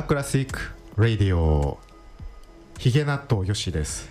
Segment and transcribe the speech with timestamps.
[0.00, 0.58] ラクラシック・
[0.96, 1.78] ラディオ
[2.78, 4.08] ヒゲ納豆よしです。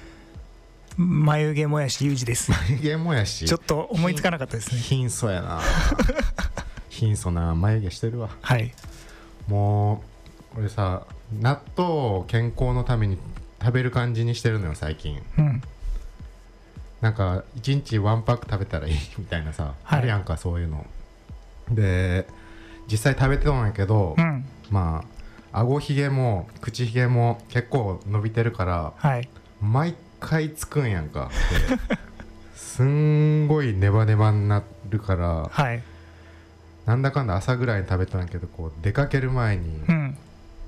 [0.96, 2.54] 眉毛もやしゆうじです。
[2.54, 3.46] ヒゲもやし。
[3.46, 4.82] ちょっと思いつかなかったですね。
[4.82, 5.60] 貧相やな。
[6.90, 8.30] 貧相な眉毛してるわ。
[8.40, 8.72] はい。
[9.48, 10.04] も
[10.56, 11.08] う俺さ
[11.42, 13.18] 納豆を健康のために
[13.60, 15.20] 食べる感じにしてるのよ最近。
[15.40, 15.64] うん。
[17.02, 20.00] なんか1日ワンパック食べたらいいみたいなさ、はい。
[20.00, 20.86] あるやんかそういうの。
[21.72, 22.28] で
[22.88, 24.46] 実際食べてたんやけど、うん。
[24.70, 25.19] まあ
[25.52, 29.30] 顎ひげも口ひげも結構伸びてるからはい。
[29.62, 31.30] 毎回つくんやんか。
[31.70, 31.98] で
[32.56, 35.82] すんごいネバネバになるからはい。
[36.86, 40.18] なんだかんだ朝ぐらいに食べたんやけどこう出かける前にうん。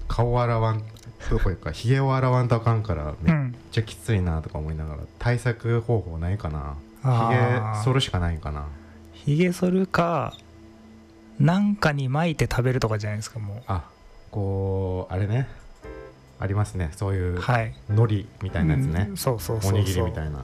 [0.08, 0.84] 顔洗わん
[1.30, 6.76] どこいうか ひげを洗わんとあかんからうめっんちゃきついなとか思いながら対策方法ないかな。
[7.04, 8.66] あひげー剃るしかないんかな。
[9.14, 10.34] ひげ剃るか
[11.40, 13.84] なんかに巻いて食べるとかじゃないですかもあ
[14.32, 15.48] こうあれね。
[16.40, 16.90] ありますね。
[16.96, 17.74] そういううはい。
[17.90, 19.08] 海苔みたいなやつね。
[19.10, 19.18] うん。
[19.18, 19.76] そうそうそうそう。
[19.76, 20.44] おにぎりみたいな。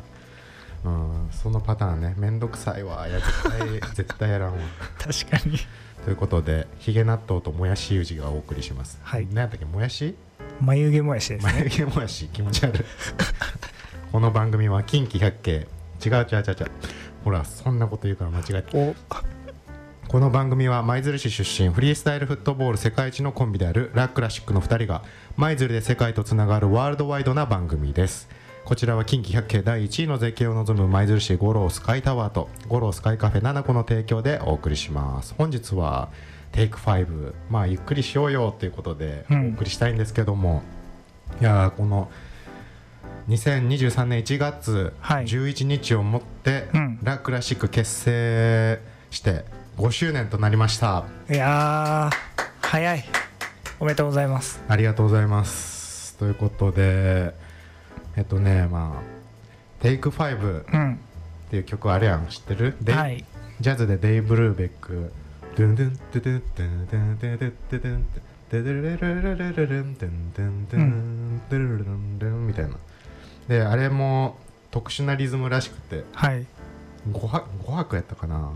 [0.86, 1.30] うん。
[1.32, 2.14] そのパターンね。
[2.18, 3.08] めんどくさいわ。
[3.08, 4.58] いや絶対 絶対やらんわ。
[5.00, 5.58] 確かに。
[6.06, 9.00] ということでヒゲ納豆ともやしゆうじがお送りします。
[9.02, 9.28] はい。
[9.32, 9.66] 何やったっけ？
[9.66, 10.16] もやし？
[10.62, 11.54] 眉毛もやしですね。
[11.54, 12.28] 眉毛もやし。
[12.28, 12.84] 気持ち悪い。
[14.12, 15.68] この番組は近畿百景。
[16.06, 16.72] 違う違う違う違う。
[17.24, 18.78] ほらそんなこと言うから間違えて。
[18.78, 18.96] お
[20.08, 25.04] この番組は舞鶴市出身フリースタイルフットボール世界一のコンビであるラックラシックの2人が
[25.36, 28.30] 舞鶴で世界とつながるワールドワイドな番組です。
[28.64, 35.36] こちらは近畿百景第1位の絶景を望む舞鶴市五郎スカイタワーと五郎スカイカフェ7個の提供でお送りします。
[35.38, 36.08] 本日は
[36.54, 40.64] テイク5まあゆっくりしようよということでうんお送りしたいんですけども、
[41.42, 42.10] いやーこの
[43.28, 45.26] 2023年1月はい。
[45.26, 47.00] 11日をもって、うん。
[47.04, 48.80] ラクラシック結成
[49.12, 49.44] して
[49.78, 51.06] 5周年となりました。
[51.30, 52.16] いやー
[52.62, 53.04] 早い。
[53.80, 54.60] おめでとうございます。
[54.68, 56.16] ありがとうございます。
[56.18, 57.34] ということで
[58.16, 59.02] えっとねまあ
[59.82, 61.00] 「テイク5」っうん
[61.52, 63.24] ていう曲あるやん知ってる、ではい。
[63.62, 65.12] ジャズでデイ・ブルーベック
[65.56, 68.06] 「ドゥンドゥンドゥドゥンドゥンドゥンドゥンドゥンドゥンドゥン
[68.50, 72.72] ドゥルルルルルルルルンドゥンドゥンドゥンドゥンドゥルルルンルンみたいな
[73.48, 74.38] であれも
[74.72, 76.46] 特殊なリズムらしくてはい
[77.12, 78.52] 5拍 ,5 拍やったかな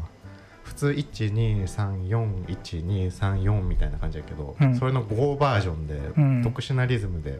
[0.72, 4.74] 普通1234123みたいな感じやけど、うん。
[4.78, 6.42] それの5バージョンで、うん。
[6.44, 7.36] 特殊なリズムで。
[7.36, 7.40] っ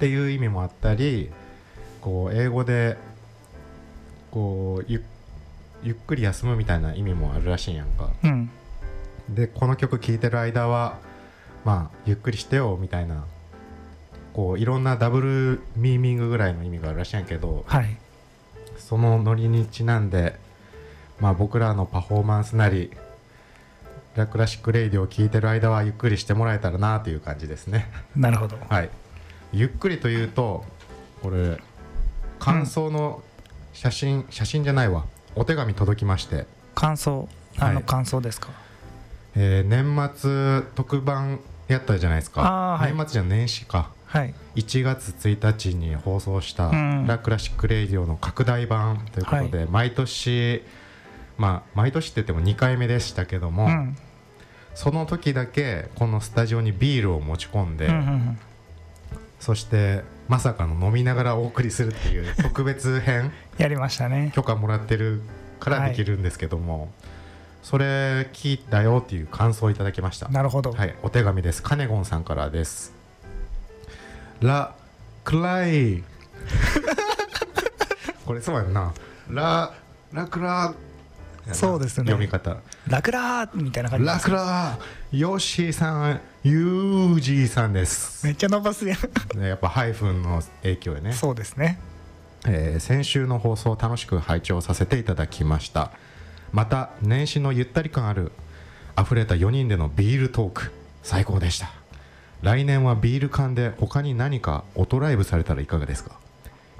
[0.00, 1.30] ていう意味もあったり
[2.00, 2.96] こう英語で
[4.30, 5.04] こうゆ
[5.82, 8.08] ゆっくり休むみたいな意味もあるらしいんやんか。
[8.24, 8.48] うん。
[9.28, 10.98] でこの曲聴いてる間は
[11.64, 13.26] まあゆっくりしてよみたいな
[14.32, 17.96] こういろんなダブルミーミングぐらいの意味があるらしいんやけどはい。
[18.78, 20.38] そのノリにちなんで、
[21.20, 22.90] まあ、僕らのパフォーマンスなり
[24.16, 27.90] ラクラシックレイディを聴いてる間はゆっくりしてもらえたらなという感じですね。
[28.16, 28.56] なるほど。
[28.68, 28.90] はい。
[29.52, 30.64] ゆっくりというと
[31.22, 31.58] これ
[32.38, 33.22] 感想の
[33.72, 35.04] 写真、写真じゃないわ。
[35.36, 38.48] お手紙届きまして、感想何の感想ですか、
[39.36, 41.38] えー年末特番
[41.68, 42.42] やったじゃないですか。
[42.78, 42.92] はい。
[42.92, 43.90] 年末じゃ年始か。
[44.06, 44.34] はい。
[44.56, 50.64] 1月1日に放送したうん「ラ・クラシック・レイディオ」の拡大版ということで、毎年
[51.40, 53.96] まあ毎年って言っても2回目でしたけども、うん
[54.72, 58.38] その時だけこのスタジオにビールを持ち込んで、うんうん
[59.40, 63.32] そしてまさかの飲みながらお送りするっていう 特別編？
[63.56, 65.22] やりましたね許可もらってる
[65.58, 66.92] からできるんですけども、
[67.62, 71.62] それ聞いたよっていう感想をいただきましたなるほど、はい、お手紙です。
[71.62, 72.92] カネゴンさんからです。
[74.40, 74.74] ラ・
[75.24, 76.04] クライ。
[78.26, 78.92] これそうやんな。
[79.30, 79.72] ラ・
[80.12, 80.74] ラクラ。
[81.54, 82.58] そうですね読み方。
[82.88, 84.78] ラクラーみたいな感じですラクラ。
[85.12, 88.24] ヨッシーさん、ユージーさんです。
[88.26, 88.94] めっちゃ伸ばすや
[89.34, 91.12] んねやっぱハイフンの影響でね。
[91.12, 91.78] そうですね
[92.46, 95.90] えー先週の放送を楽しく拝聴させていただきました
[96.52, 98.32] また年始のゆったり感ある
[98.98, 101.70] 溢れた4人でのビールトーク最高でした
[102.42, 106.12] 来年はビール缶で他に何か音ライブされたらいかがですか？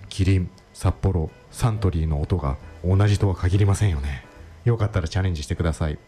[0.08, 4.24] キリン札幌サントリーの音が同じとは限りませんよね
[4.64, 5.98] よかったらチャレンジしてください。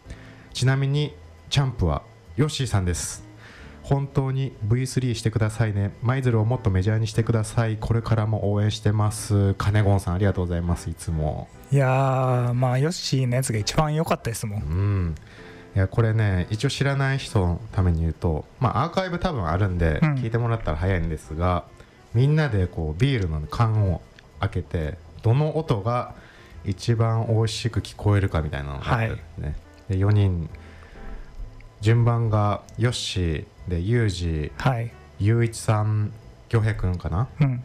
[0.53, 1.15] ちなみに
[1.51, 2.03] チャンプは
[2.37, 3.25] ヨッシーさんです。
[3.83, 5.93] 本当に V3 してくださいね。
[6.03, 7.77] 舞鶴をもっとメジャーにしてください。
[7.79, 9.55] これからも応援してます。
[9.55, 10.89] カネゴンさんありがとうございます。
[10.89, 11.49] いつも。
[11.73, 15.15] いやーまあヨッシーのやつが一番良かったですもうんん。
[15.75, 20.15] いやこれね一応知らない人のために言うとまあアーカイブ多分あるんで、うん。
[20.17, 21.65] 聞いてもらったら早いんですが
[22.15, 24.01] みんなでこうビールの缶を
[24.39, 26.15] 開けてどの音が
[26.65, 29.57] 一番美味しく聞こえるかみたいなのがあってね、
[29.89, 30.49] で4人。
[31.81, 34.53] 順番がヨッシーでユージ。
[34.57, 34.93] はい。
[35.19, 36.13] ゆういちさん
[36.49, 37.29] 恭平くんかな？
[37.41, 37.63] うん。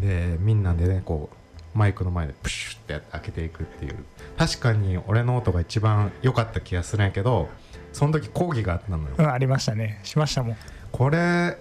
[0.00, 1.28] でみんなでねこ
[1.74, 3.96] うマイクの前でプシュって開けていくっていう。
[4.38, 7.50] 確かに俺の音が一番良かった気がするんやけど
[7.92, 10.00] その時講義があったのよ、うんありましたね。
[10.04, 10.56] しましたもん。
[10.90, 11.58] これ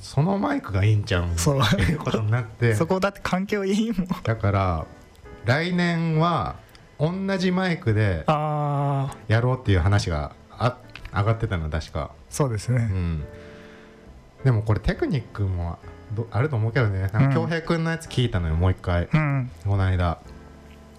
[0.00, 1.36] そのマイクがいいんちゃうん？
[1.36, 1.60] そう。
[1.80, 2.74] いうことになって。
[2.76, 4.08] そこだって環境いいもん。
[4.22, 4.86] だから
[5.44, 6.56] 来年は
[6.98, 10.78] 同じマイクでやろうっていう話があ
[11.12, 12.12] 上がってたの確か。
[12.30, 12.88] そうですね。
[12.90, 13.24] うん。
[14.44, 15.78] でもこれテクニックも
[16.14, 17.10] どあると思うけどね。
[17.12, 19.08] 恭平君のやつ聞いたのよもう一回。
[19.12, 19.50] うん。
[19.64, 20.18] この間。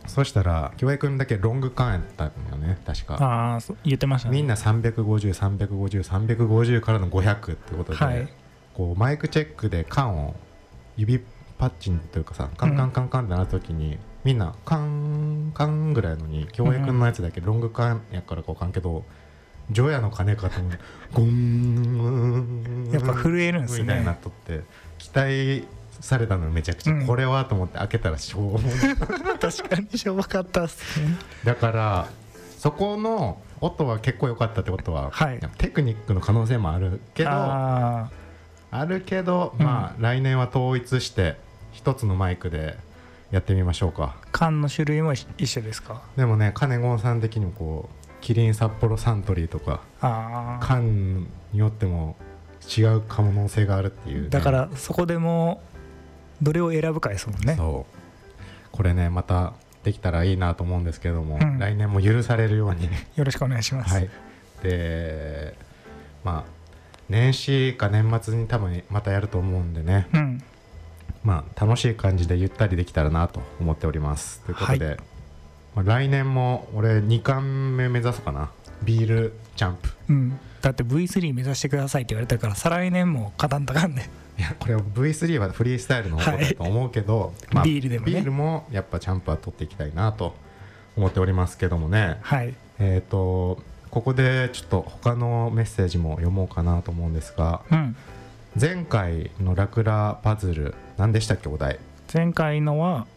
[0.06, 3.16] そしたら恭平君だけロング缶やったんよね確か。
[3.16, 4.36] ああ言ってましたね。
[4.36, 8.28] みんな350350350からの500ってことで、はい。
[8.74, 10.36] こうマイクチェックで缶を
[10.98, 11.24] 指
[11.64, 19.06] パッチンというかさカンカンカンカンってなった時に、みんなカンカンぐらいのに恭平君のやつだけロング缶やからかわかんけど
[19.72, 20.80] 除夜の鐘かと思う。
[21.14, 22.90] ゴン。
[22.92, 23.84] やっぱ震えるんですね。
[23.84, 24.60] みたいになっとって
[24.98, 25.66] 期待
[26.02, 27.08] されたのめちゃくちゃ、うん。
[27.08, 28.60] これはと思って開けたらしょうも
[29.40, 31.16] 確かにしょぼかったっすね。
[31.46, 32.08] だから
[32.58, 35.40] そこの音は結構良かったってことは、はい。
[35.58, 38.10] テクニックの可能性もあるけどあ
[38.70, 39.66] あるけど、うん。
[39.66, 41.38] まあ来年は統一して
[41.74, 42.78] 一つのマイクで
[43.32, 44.16] やってみましょうか。
[44.22, 46.02] ー缶の種類も一一緒ですか？
[46.16, 49.82] でもね金ゴンさん的にもこうキリン札幌サントリーとか
[50.62, 52.16] 缶によっても
[52.78, 55.62] 違う可能性があるっていうね、だからそこでも
[56.42, 57.56] どれを選ぶかですもんね。
[57.58, 58.44] そう。
[58.72, 59.54] これねまた
[59.84, 61.60] できたらいいなと思うんですけども、うん。
[61.60, 62.88] 来年も許されるように。
[63.16, 64.10] よろしくお願いします、はい。
[64.62, 65.58] で
[66.24, 66.52] まあ
[67.10, 70.08] 年始か年末に多分またやると思うんでね。
[70.14, 70.44] うん
[71.24, 74.42] まあ楽しい感じでゆったりできたらなと思っております。
[74.42, 74.98] ということで、
[75.76, 78.52] まあ、来年も俺2冠目目指すかな。
[78.84, 79.90] ビールジャンプ。
[80.10, 80.40] うん。
[80.62, 84.10] だって V3 目指してくださいって言われたから再来年も勝たんたかんね
[84.40, 88.14] いやこれは V3 はフリースタイルの方だと思うけど、まあ、ビールでもね。
[88.14, 90.36] ビールもやっぱジャンプは取っていきたいなと
[90.96, 92.18] 思っておりますけどもね。
[92.22, 92.54] はい。
[92.80, 93.62] えっ、と
[93.94, 97.96] ここでちょっと他のメッセージも読もうかなと思うんですがうん
[98.60, 101.80] 前回のラクラパズル何でしたっけお題？
[102.14, 103.08] 前回のは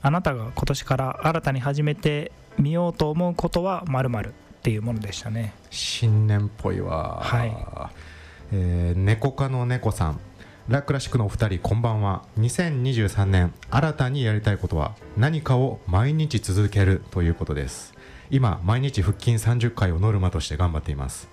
[0.00, 4.32] あなたが今年から新たに始めてみようと思うことはまるっ
[4.62, 5.52] ていうものでしたね。
[5.70, 7.20] 新年っぽいわ。
[7.22, 7.90] は
[8.50, 10.20] えー猫科の猫さん
[10.68, 12.24] ラクラシックのお二人こんばんは。
[12.38, 17.92] 2023年新たにやりたいことは何かを毎日続けるということです。
[18.30, 21.28] 今毎日腹筋30回をノルマとして頑張っています。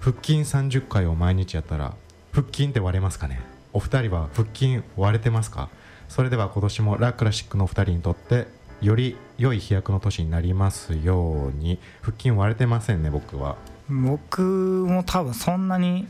[0.00, 1.94] 腹筋30回を毎日やったら
[2.34, 3.40] 腹筋って割れますかね？
[3.72, 5.68] お二人は腹筋割れてますか？
[6.08, 8.46] それでは今年もラクラシックのお二人にとって
[8.80, 11.78] より良い飛躍の年になりますように。
[12.02, 13.56] 腹筋割れてませんね僕は。
[13.88, 16.06] 僕も多分そんなに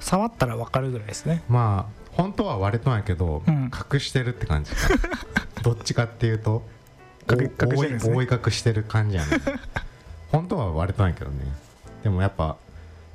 [0.00, 1.42] 触ったら分かるぐらいですね。
[1.48, 3.70] まあ本当は割れとんやけど、うん。
[3.92, 4.72] 隠してるって感じ。
[5.62, 6.66] どっちかっていうと
[7.30, 7.38] 隠
[7.76, 9.28] してる覆い隠してる感じやね。
[10.32, 11.36] 本当は割れとんやけどね。
[12.02, 12.56] でもやっぱ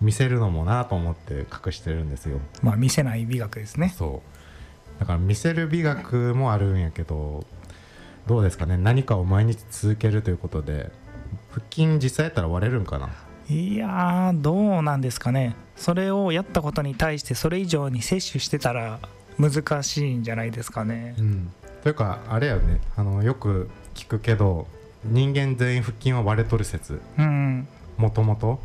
[0.01, 2.39] 見せるのもなと思って隠してるんですよ。
[2.61, 3.93] まあ見せない美学ですね。
[3.97, 4.21] そ
[4.97, 4.99] う。
[4.99, 7.45] だから見せる美学もあるんやけど
[8.27, 8.77] どうですかね。
[8.77, 10.91] 何かを毎日続けるということで
[11.51, 13.09] 腹筋実際やったら割れるんかな。
[13.49, 15.55] いやーどうなんですかね。
[15.75, 18.99] それをやったことに対してそれ以上に摂取してたら
[19.39, 21.15] 難しいんじゃないですかね。
[21.17, 21.51] うん、
[21.83, 22.81] というかあれやね。
[22.95, 24.67] あのよく聞くけど
[25.05, 26.99] 人間全員腹筋は割れとる説。
[27.17, 27.67] うん。
[27.97, 28.59] もともと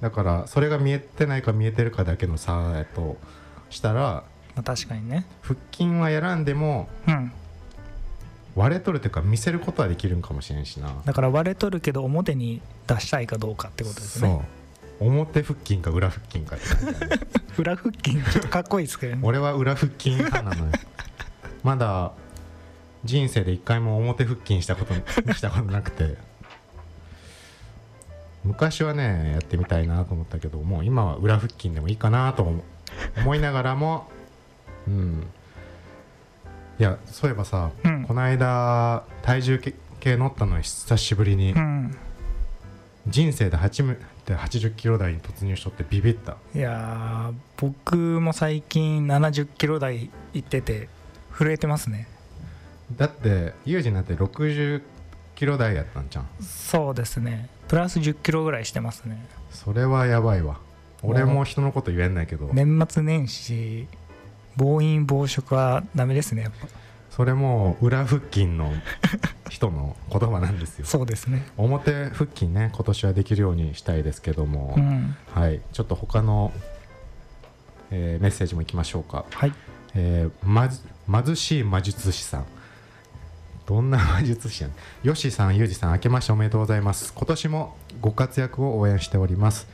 [0.00, 3.16] だからそれが見えてないか見えてるかだけの差やと
[3.70, 4.24] したら
[4.56, 5.26] まあ、確かにね。
[5.42, 7.32] 腹筋はやらんでもうん。
[8.54, 11.02] 割れとるというか見せることはできるんかもしれんしな。
[11.04, 14.28] だから割れとるけど表に出したいかどうかってことですね。
[15.00, 15.08] そう。
[15.08, 16.68] 表腹筋か裏腹筋かって。
[16.68, 17.26] 感じだね
[17.58, 19.20] 裏腹筋ちょっとかっこいいですけどね。
[19.22, 20.72] 俺は裏腹筋派なのよ。
[21.62, 22.12] まだ
[23.04, 24.94] 人生で一回も表腹筋したこと
[25.34, 26.16] したことなくて
[28.46, 32.62] 昔はねやってみたいなと思ったけどもう今は裏腹筋でもいいかなと思
[33.18, 34.08] 思いながらも
[34.86, 35.26] うん。
[36.78, 38.04] いやそういえばさ、うん。
[38.04, 41.96] この間体重計計乗ったの久しぶりに、うん。
[43.08, 46.36] 人生で初めて80キロ台に突入しとってビビった。
[46.54, 50.88] いやー僕も最近70キロ台行ってて
[51.32, 52.08] 震えてますね。
[52.96, 54.82] だってユージなんて60
[55.34, 59.24] キロ台やったんじゃんそうですねプラス10キロぐらいしてますね。
[59.50, 60.58] それはやばいわ。
[61.02, 63.86] 俺も人のこと言えんないけど、年末年始
[64.56, 66.68] 暴飲暴食はダメですねやっぱ。
[67.10, 68.70] それも裏腹筋の
[69.48, 70.84] 人の言葉なんですよ。
[70.86, 71.46] そうですね。
[71.56, 75.16] 表復帰ね今年はできるようにしたいですけども、うん。
[75.32, 75.60] はい。
[75.72, 76.52] ちょっと他の、
[77.90, 79.24] えーメッセージもいきましょうか。
[79.30, 79.52] はい。
[79.94, 82.44] えーまず貧しい魔術師さん
[83.66, 84.72] どんな魔術師やん。
[85.02, 87.12] よしさんゆうじさん明けましておめでとうございます。
[87.12, 89.66] 今年もご活躍を応援しております。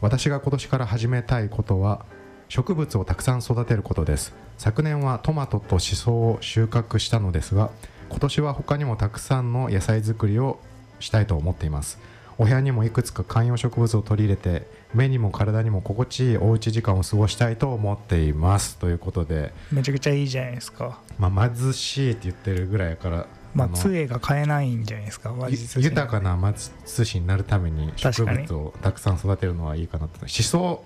[0.00, 2.06] 私が今年から始めたいことは
[2.48, 4.34] 植物をたくさん育てることです。
[4.56, 7.70] 昨年はトマトとシソを収穫したのですが
[8.08, 10.58] 今年は他にもたくさんの野菜作りを
[10.98, 11.98] したいと思っています。
[12.38, 18.76] お部屋にもいくつか観葉植物を取り入れて目にも体にも心地いいおうち時間を過ごしたいと思っています。
[18.78, 21.00] ということでめちゃくちゃいいじゃないですか。
[21.18, 25.34] まあ、貧しいって言ってるぐらいやから、まあの杖が買えないんじゃないですか。
[25.76, 30.26] 豊かな貧しになるために植物をたくさん育てるのはいいかなと。
[30.26, 30.84] しそ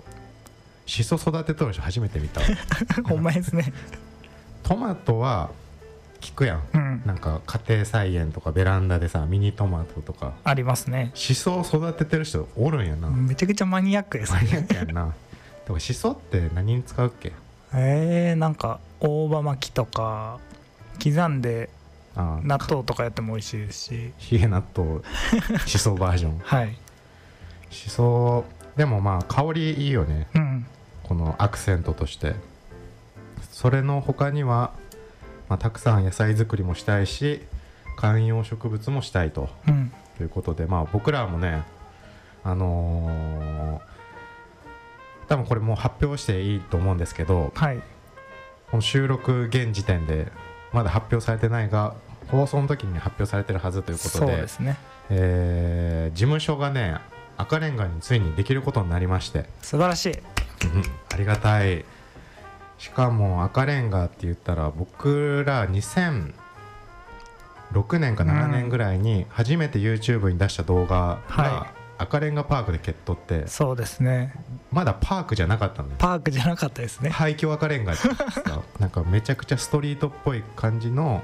[0.86, 2.40] しそ育てとる人初めて見た
[3.04, 3.72] ほんまですね。
[4.62, 5.50] トマトは
[6.20, 6.62] 効くやん。
[6.74, 7.02] うん。
[7.06, 10.32] なんか家庭菜園とかベランダでさミニトマトとか。
[10.44, 11.10] ありますね。
[11.14, 15.14] しそを育ててる人おるんやな、めちゃくちゃマニアックですマニアねックやんな。
[15.66, 17.32] でもしそって何に使うっけ？
[17.74, 20.38] えー、なんか大葉巻きとか
[21.02, 21.68] 刻んで
[22.16, 24.12] 納豆とかやっても美味しいですし。
[24.32, 25.00] 冷え納豆
[25.66, 26.38] しそバージョン。
[26.42, 26.76] はい。
[27.70, 28.44] しそ
[28.76, 30.26] でもまあ香りいいよね。
[30.34, 30.66] うん。
[31.04, 32.34] このアクセントとして。
[33.52, 34.72] それの他には、
[35.48, 37.42] まあ、たくさん野菜作りもしたいし
[37.96, 39.48] 観葉植物もしたいと。
[39.66, 39.92] うん。
[40.16, 41.62] ということでまあ僕らもね
[42.44, 43.88] あのー
[45.28, 47.82] 多分これもう発表していいと思うんですけどはい。
[48.70, 50.30] この収録現時点で
[50.72, 51.94] まだ発表されてないが
[52.28, 54.76] 放送の時に発表されてるはずということでですね。
[55.10, 56.96] えー事務所がね
[57.36, 59.46] 赤レンガについにできることになりまして。
[59.62, 60.12] 素晴らしい。
[60.12, 60.22] うん。
[61.12, 61.84] ありがたい
[62.78, 66.32] しかも赤レンガって言ったら僕ら2006
[67.98, 71.66] 年か7年ぐらいに初めて YouTube に出した動画はが
[71.98, 74.32] 赤レンガパークで決闘ってそうですね。
[74.70, 77.10] まだパークじゃなかったのよパークじゃなかったですね。
[77.10, 78.08] 廃墟赤レンガって
[78.78, 81.22] なんかめちゃくちゃストリートっぽい感じの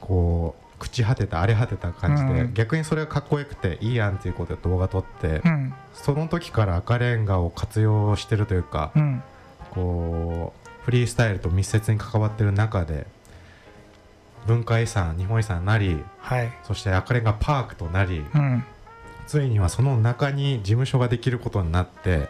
[0.00, 2.54] こう朽ち果てた荒れ果てた感じで、うん。
[2.54, 5.74] 逆にそれがかっこよくていいやんっていうことで動画撮って、うん。
[5.94, 9.22] その時から赤レンガを活用してるというか、うん
[9.70, 13.06] こうフリースタイルと密接に関わってる中で
[14.46, 16.52] 文化遺産日本遺産になりはい。
[16.64, 18.64] そして赤レンガパークとなりうん。
[19.26, 22.28] ついにはその中に事務所ができることになって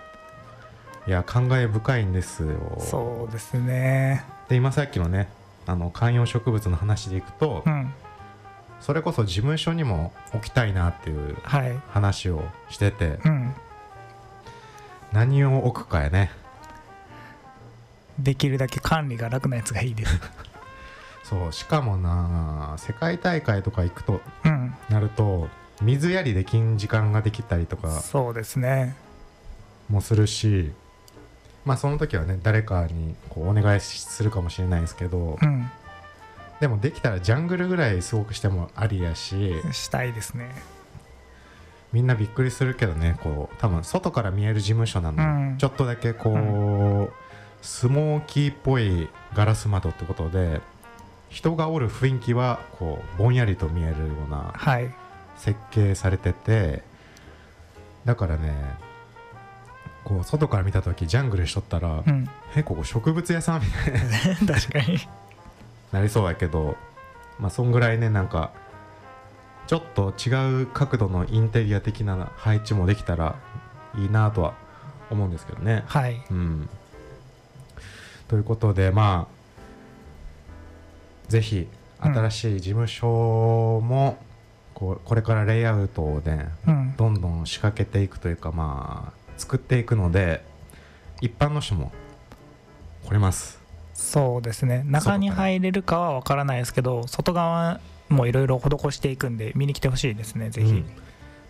[1.06, 2.76] いや感慨深いんですよ。
[2.78, 4.24] そうですね。
[4.48, 5.28] で今さっきのね
[5.66, 7.92] あの観葉植物の話でいくと、うん。
[8.80, 11.78] それこそ事務所にも置きたいなっていうはい。
[11.88, 13.54] 話をしててうん。
[15.12, 16.30] 何を置くかやね
[18.22, 20.20] できるだけ管理が楽なやつがいいです。
[21.24, 24.74] そうしかもな世界大会とか行くとうん。
[24.88, 25.48] なると
[25.80, 28.96] 水やりできん時間ができたりとかそうですね。
[29.88, 30.72] もするし
[31.64, 35.70] まあその時はね誰かにこうお願いするかもしれないですけどうん。
[36.60, 40.50] でもできたらジャングルぐらいすごくしてもありやししたいですね。
[41.92, 45.58] みんなびっくりするけどねこう多分外から見える事務所なの、うん。
[45.58, 46.30] ちょっとだけこ
[47.10, 47.12] う、
[47.62, 50.60] スモーキーっぽいガラス窓ってことで
[51.28, 54.90] 人がおる雰囲気はこうぼんやりと見えるようなはい。
[55.36, 56.82] 設計されてて
[58.04, 58.52] だからね
[60.04, 63.92] こう外から見た時ジャングルしとったら、うんえここ植物屋さんみたい
[64.40, 64.98] に 確かに。
[65.92, 66.76] なりそうやけど
[67.38, 68.50] まあそんぐらいねなんか
[69.66, 73.36] ちょっと違う角度のインテリア的な配置もできたら
[73.96, 74.54] いいなとは
[75.10, 75.84] 思うんですけどね。
[75.86, 76.20] はい。
[76.30, 76.68] うん、
[78.30, 79.40] ということでまあ
[81.28, 81.66] ぜひ
[81.98, 84.18] 新しい事務所も
[84.72, 86.94] こうこれからレイアウトをねうん。
[86.96, 90.44] どんどん仕掛けていくというかまあ作っていくので
[91.20, 91.90] 一般の人も
[93.04, 93.58] 来れます。
[93.94, 94.84] そうですね。
[94.86, 100.86] 中に入れるかは分からないですけど外側もいろいろ施していくんで見に来てほしいですねぜひ、うん。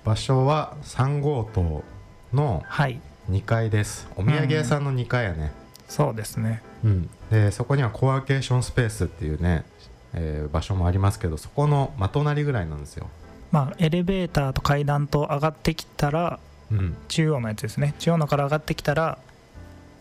[0.03, 1.85] 場所は3号棟
[2.33, 3.03] のはい。
[3.31, 4.09] 2階です。
[4.17, 5.53] お土産屋さんの2階やね、
[5.91, 6.63] そうですね。
[6.83, 7.11] うん。
[7.31, 9.65] でそこにはコワーケーションスペースっていうね、
[10.15, 13.09] えー場所もありますけどそこのま隣ぐらいなんですよ、
[13.53, 17.95] まあエレベーターと階段と上がってきたらうん、中央のやつですね。
[17.99, 19.19] 中央のから上がってきたら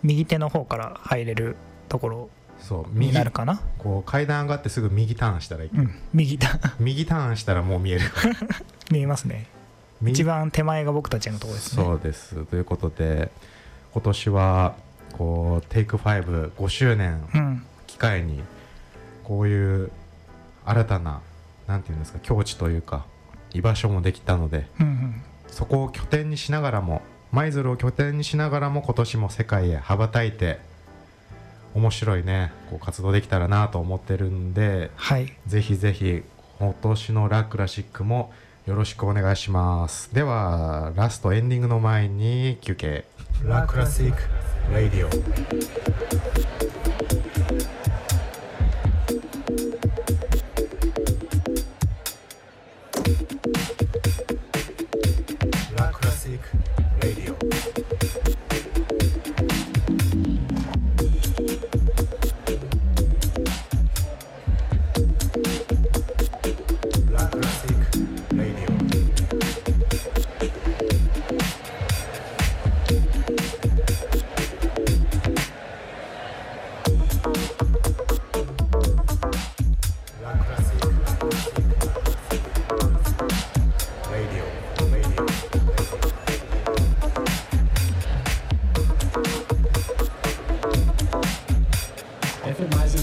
[0.04, 1.56] 右手の方から入れる
[1.90, 2.30] ところ
[2.60, 3.60] そうに右なるかな。
[3.80, 5.96] こう階段上がってすぐ右ターンしたらいい、うん。
[6.14, 8.02] 右だ右ターンしたらもう見える。
[8.92, 9.48] 見えますね。
[10.02, 10.22] 右。
[10.22, 11.84] 一番手前が僕たちのところですね。
[11.84, 12.46] そうです。
[12.46, 13.32] ということで
[13.94, 14.76] 今年は
[15.20, 17.64] こうテイク5 5周年うん。
[17.88, 18.42] 機会に
[19.26, 19.92] こういう
[20.66, 21.22] 新たな
[21.68, 23.06] なんていうんですか境地というか
[23.54, 25.22] 居場所もできたのでうんうん。
[25.48, 27.02] そこを拠点にしながらも
[27.34, 30.60] 舞鶴を拠点にしながらも今年も世界へ羽ばたいて
[31.76, 35.34] 面白いねこう活動できたらなと思ってるんではい。
[35.48, 36.24] ぜひぜひ
[36.60, 38.32] 今年のラ・クラシックも
[38.70, 40.14] よろしくお願いします。
[40.14, 43.06] ではラストエンディングの前に休憩。
[43.44, 44.22] ラクラシック・
[44.72, 45.10] ラディオ。
[55.76, 56.50] ラクラシック・
[57.02, 57.38] ラディオ。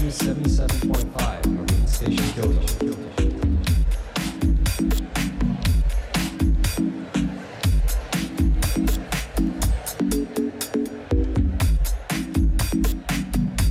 [0.07, 2.61] 77.5 Marine Station Kyoto.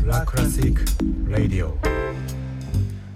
[0.05, 0.85] La classique.
[1.31, 1.73] Radio.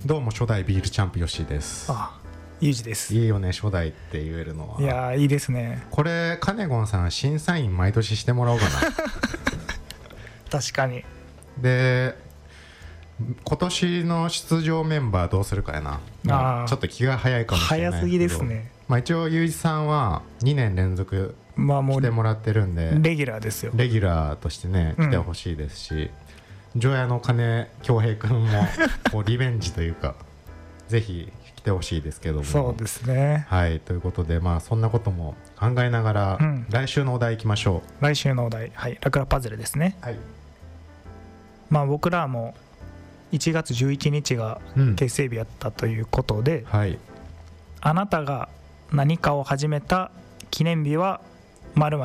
[0.06, 2.18] どうも初代ビールチャンプヨッシーですあ
[2.62, 8.64] ゆうじですいいよね初代って言えるのはいやーいいですねこれカネゴンさん審査員毎年してもらおうか
[10.50, 11.02] 確かにな
[11.58, 12.29] で
[13.44, 16.00] 今年の出場メンバーどうするかやな。
[16.24, 16.68] まあー。
[16.68, 18.70] ちょっと気が早いかもしれない早すぎですね。
[18.88, 23.72] まあ一応ゆうじさんは2年連続まあもう来てもらってるんでレギュラーですよ。
[23.74, 25.08] レギュラーとしてねうん。
[25.08, 26.10] 来てほしいですし、
[26.76, 28.48] 除夜の鐘恭平君も
[29.12, 30.14] こうリベンジというか
[30.88, 32.44] ぜひ来てほしいですけども。
[32.44, 33.46] そうですね。
[33.48, 36.66] はいということでまあそんなことも考えながら、うん。
[36.70, 38.72] 来週のお題いきましょ来週のお題。
[38.74, 39.96] はいラクラパズルですね。
[40.02, 40.16] うはい、
[41.68, 42.54] まあ僕らも
[43.32, 44.96] 1月11日がうん。
[44.96, 46.98] 結成日やったということで、はい。
[47.80, 48.48] あなたが
[48.92, 50.10] 何かを始めた
[50.50, 51.20] 記念日は
[51.74, 51.98] まる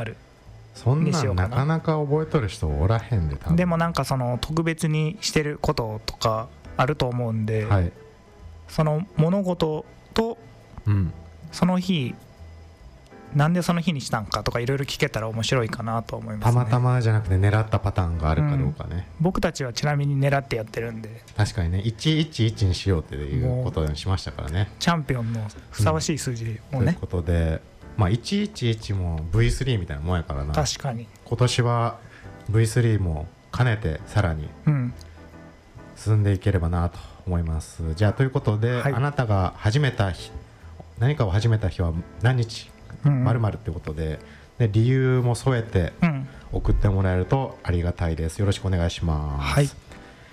[0.73, 1.47] そんなんかな。
[1.47, 7.91] なかなか覚えとる人おらへんででもなんかその特別にしてることとかあると思うんで、はい。
[8.67, 10.37] その物事と
[10.85, 11.13] うん。
[11.51, 12.13] その日
[13.33, 21.21] なんでその日にしたんかとかいろいろ聞けたら面白いかなと思います、ね、たまたまじゃなくて狙ったパターンがあるかどうかね、僕たちはちなみに狙ってやってるんで。
[21.35, 21.79] 確かにね。
[21.85, 24.71] 111にしようっていうことにしましたからね。
[24.79, 27.61] チャンピオンのふさわしい数字をね、ということで、
[27.97, 30.53] まあ、111も V3 みたいなもんやからな。
[30.53, 31.07] 確かに。
[31.25, 31.99] 今年は
[32.51, 34.93] V3 も兼ねてさらにうん。
[35.95, 37.93] 進んでいければなと思います。
[37.95, 38.93] じゃあということで、はい。
[38.93, 40.31] あなたが始めた日
[40.99, 44.19] 何かを始めた日は何日うんまるまるってことで。
[44.57, 46.27] で理由も添えてうん。
[46.51, 48.39] 送ってもらえるとありがたいです。
[48.39, 49.69] よろしくお願いします、はい。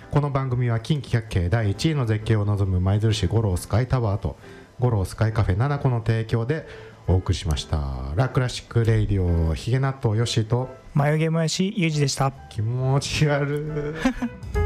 [0.09, 4.37] この番組は近畿百景第1位の絶景を望む舞鶴市五郎スカイタワーと
[4.79, 6.65] 五郎スカイカフェ7個の提供で
[7.07, 8.13] お送りしました。
[8.15, 12.31] ラ・クラシック・レイディオヒゲ納豆よしと眉毛もやしゆうじでした。
[12.49, 13.95] 気持ち悪
[14.55, 14.59] い